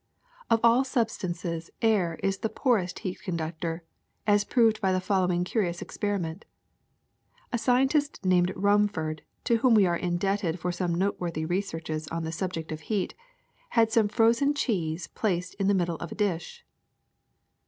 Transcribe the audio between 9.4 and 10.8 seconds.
to whom we are in debted for